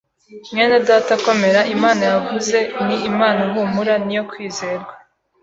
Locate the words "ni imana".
2.85-3.41